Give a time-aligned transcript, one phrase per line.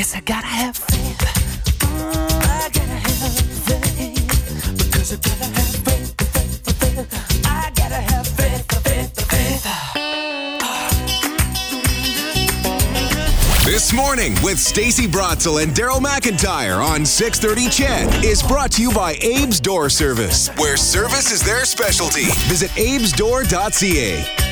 [0.00, 1.18] Yes, I gotta have faith.
[1.80, 3.36] Mm, I gotta have
[3.68, 4.16] faith.
[4.78, 7.44] Because I gotta have faith, faith, faith.
[7.44, 9.66] I gotta have faith, faith, faith.
[13.66, 18.90] This morning with Stacey Brotzel and Daryl McIntyre on 630 CHED is brought to you
[18.92, 22.24] by Abe's Door Service, where service is their specialty.
[22.48, 24.49] Visit abesdoor.ca.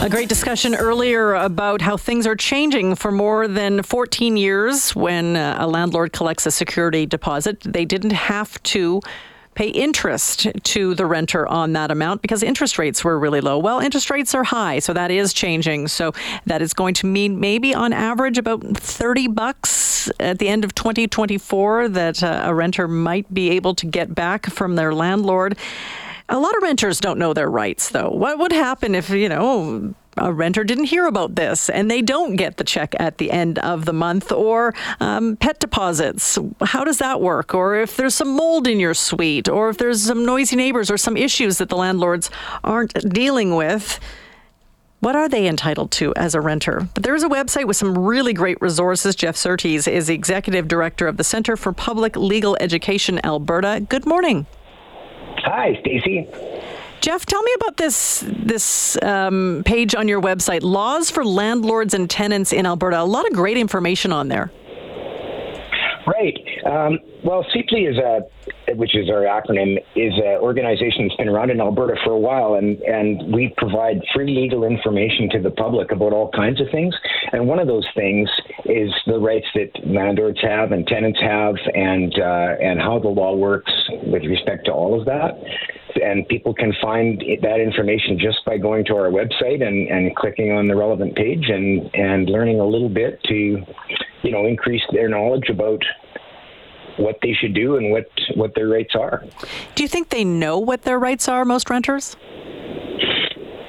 [0.00, 5.36] A great discussion earlier about how things are changing for more than 14 years when
[5.36, 7.60] uh, a landlord collects a security deposit.
[7.60, 9.02] They didn't have to
[9.54, 13.58] pay interest to the renter on that amount because interest rates were really low.
[13.58, 15.88] Well, interest rates are high, so that is changing.
[15.88, 16.12] So
[16.46, 20.74] that is going to mean maybe on average about 30 bucks at the end of
[20.74, 25.58] 2024 that uh, a renter might be able to get back from their landlord.
[26.30, 28.08] A lot of renters don't know their rights, though.
[28.08, 32.36] What would happen if, you know, a renter didn't hear about this and they don't
[32.36, 36.98] get the check at the end of the month or um, pet deposits how does
[36.98, 40.56] that work or if there's some mold in your suite or if there's some noisy
[40.56, 42.28] neighbors or some issues that the landlords
[42.64, 44.00] aren't dealing with
[44.98, 46.86] what are they entitled to as a renter?
[46.92, 49.16] But there is a website with some really great resources.
[49.16, 53.82] Jeff Surtees is the executive director of the Center for Public Legal Education Alberta.
[53.88, 54.46] Good morning.
[55.44, 56.26] Hi, Stacy.
[57.00, 62.10] Jeff, tell me about this this um, page on your website, Laws for Landlords and
[62.10, 63.00] Tenants in Alberta.
[63.00, 64.50] A lot of great information on there.
[66.06, 66.38] Right.
[66.66, 71.50] Um, well, CPLEA is a, which is our acronym, is an organization that's been around
[71.50, 75.92] in Alberta for a while, and and we provide free legal information to the public
[75.92, 76.94] about all kinds of things.
[77.32, 78.28] And one of those things
[78.64, 83.34] is the rights that landlords have and tenants have, and uh, and how the law
[83.34, 83.72] works
[84.04, 85.38] with respect to all of that.
[86.02, 90.52] And people can find that information just by going to our website and, and clicking
[90.52, 93.34] on the relevant page and, and learning a little bit to,
[94.22, 95.82] you know, increase their knowledge about
[97.00, 99.24] what they should do and what, what their rights are.
[99.74, 102.16] Do you think they know what their rights are, most renters?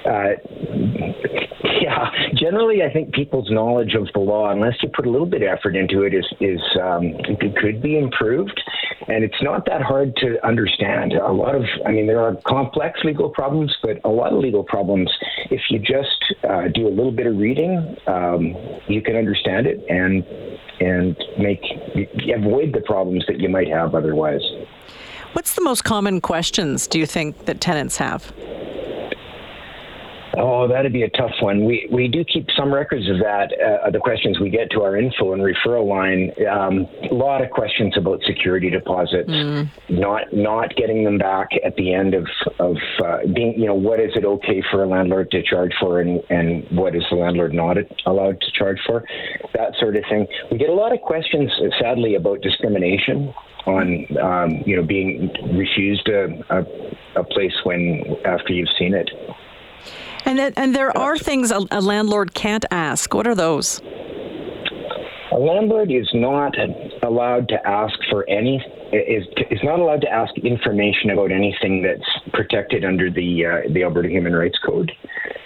[0.06, 0.32] Uh,
[1.82, 5.42] yeah, generally, I think people's knowledge of the law, unless you put a little bit
[5.42, 8.60] of effort into it, is is um, it could be improved,
[9.08, 11.14] and it's not that hard to understand.
[11.14, 14.64] A lot of, I mean, there are complex legal problems, but a lot of legal
[14.64, 15.10] problems,
[15.50, 18.56] if you just uh, do a little bit of reading, um,
[18.88, 20.24] you can understand it and
[20.82, 21.62] and make
[22.36, 24.42] avoid the problems that you might have otherwise.
[25.34, 28.34] What's the most common questions do you think that tenants have?
[30.38, 31.66] Oh, that'd be a tough one.
[31.66, 33.52] We we do keep some records of that.
[33.54, 36.32] Uh, the questions we get to our info and referral line.
[36.50, 39.70] Um, a lot of questions about security deposits, mm.
[39.90, 42.28] not not getting them back at the end of
[42.60, 43.60] of uh, being.
[43.60, 46.96] You know, what is it okay for a landlord to charge for, and and what
[46.96, 49.04] is the landlord not allowed to charge for?
[49.54, 50.28] That sort of thing.
[50.50, 53.34] We get a lot of questions, sadly, about discrimination
[53.66, 59.10] on um, you know being refused a, a, a place when after you've seen it.
[60.26, 63.14] And and there are things a, a landlord can't ask.
[63.14, 63.82] What are those?
[65.32, 66.56] A landlord is not
[67.04, 72.34] allowed to ask for any is is not allowed to ask information about anything that's
[72.34, 74.92] protected under the uh, the Alberta Human Rights Code.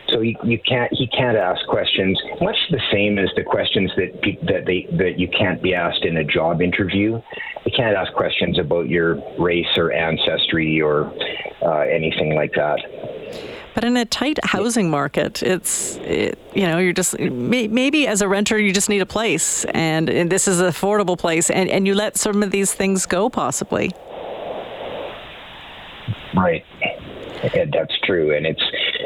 [0.09, 4.11] So you, you can't he can't ask questions much the same as the questions that
[4.47, 7.21] that they that you can't be asked in a job interview.
[7.65, 11.11] You can't ask questions about your race or ancestry or
[11.61, 12.79] uh, anything like that.
[13.75, 18.27] But in a tight housing market, it's it, you know you're just maybe as a
[18.27, 21.85] renter you just need a place, and, and this is an affordable place, and, and
[21.85, 23.91] you let some of these things go possibly.
[26.33, 26.63] Right.
[27.53, 28.63] Yeah, that's true, and it's.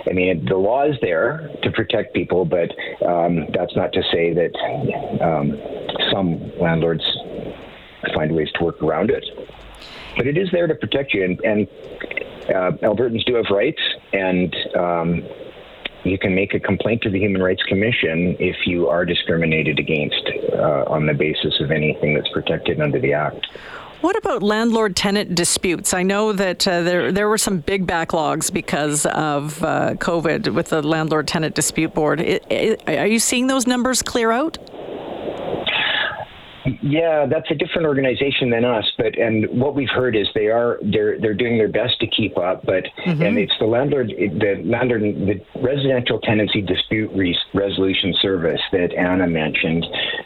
[0.08, 2.70] I mean, the law is there to protect people, but
[3.06, 4.54] um, that's not to say that
[5.20, 5.60] um,
[6.12, 7.04] some landlords
[8.14, 9.26] find ways to work around it.
[10.16, 11.68] But it is there to protect you, and, and
[12.50, 13.82] uh, Albertans do have rights,
[14.14, 15.24] and um,
[16.04, 20.30] you can make a complaint to the Human Rights Commission if you are discriminated against
[20.54, 23.48] uh, on the basis of anything that's protected under the Act.
[24.02, 25.94] What about landlord tenant disputes?
[25.94, 30.70] I know that uh, there there were some big backlogs because of uh, COVID with
[30.70, 32.22] the landlord tenant dispute board.
[32.22, 34.58] It, it, are you seeing those numbers clear out?
[36.82, 40.80] Yeah, that's a different organization than us, but and what we've heard is they are
[40.82, 45.02] they're they're doing their best to keep up, but and it's the landlord the landlord
[45.02, 49.86] the residential tenancy dispute Re- resolution service that Anna mentioned.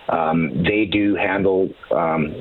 [0.09, 2.33] Um, they do handle um,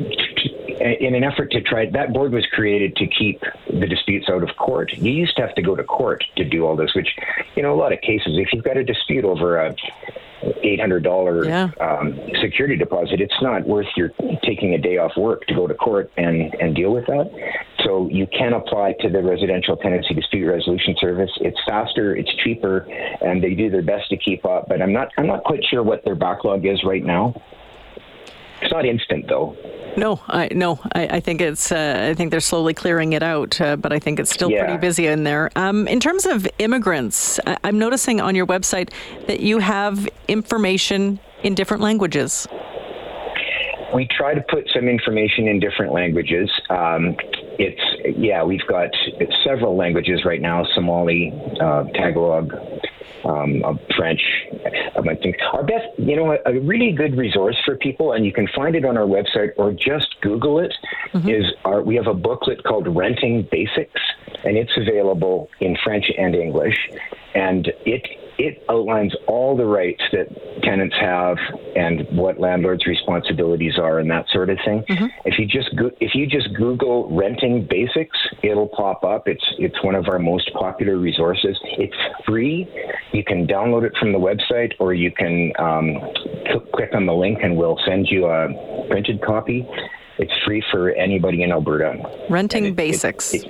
[0.81, 4.57] in an effort to try that board was created to keep the disputes out of
[4.57, 4.93] court.
[4.93, 7.09] You used to have to go to court to do all this, which
[7.57, 9.75] you know a lot of cases if you've got a dispute over a
[10.63, 11.71] eight hundred dollar Yeah.
[11.81, 14.11] um, security deposit, it's not worth your
[14.45, 17.31] taking a day off work to go to court and and deal with that.
[17.85, 21.31] So you can apply to the Residential Tenancy Dispute Resolution Service.
[21.41, 22.87] It's faster, it's cheaper,
[23.21, 24.69] and they do their best to keep up.
[24.69, 27.35] But I'm not I'm not quite sure what their backlog is right now.
[28.63, 29.57] It's not instant though.
[29.97, 31.71] No, I no, I, I think it's.
[31.71, 34.65] Uh, I think they're slowly clearing it out, uh, but I think it's still Yeah.
[34.65, 35.51] pretty busy in there.
[35.57, 38.91] Um, in terms of immigrants, I, I'm noticing on your website
[39.27, 42.47] that you have information in different languages.
[43.95, 46.49] we try to put some information in different languages.
[46.71, 47.15] Um,
[47.59, 48.89] it's yeah, we've got
[49.45, 51.31] several languages right now: Somali,
[51.61, 52.55] uh, Tagalog,
[53.25, 54.21] um, uh, French.
[54.97, 58.33] I think our best, you know, a, a really good resource for people, and you
[58.33, 60.73] can find it on our website or just Google it.
[61.29, 64.01] Is our we have a booklet called Renting Basics,
[64.45, 66.77] and it's available in French and English,
[67.35, 68.07] and it
[68.39, 70.27] it outlines all the rights that
[70.63, 71.37] tenants have
[71.77, 74.85] and what landlords' responsibilities are and that sort of thing.
[75.25, 79.29] If you just go- if you just Google renting basics, it'll pop up.
[79.29, 81.59] It's it's one of our most popular resources.
[81.79, 81.97] It's
[82.27, 82.69] free.
[83.13, 85.99] You can download it from the website, or you can um,
[86.75, 88.49] click on the link, and we'll send you a
[88.89, 89.67] printed copy.
[90.19, 91.97] It's free for anybody in Alberta.
[92.29, 93.35] Renting it- it- basics.
[93.35, 93.47] it-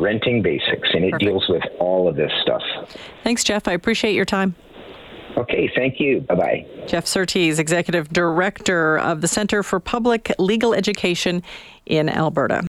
[0.00, 1.28] renting basics, and it Perfect.
[1.30, 2.62] deals with all of this stuff.
[3.22, 3.68] Thanks, Jeff.
[3.68, 4.54] I appreciate your time.
[5.36, 6.20] Okay, thank you.
[6.22, 6.66] Bye bye.
[6.88, 11.42] Jeff Surtees, Executive Director of the Center for Public Legal Education
[11.86, 12.68] in Alberta.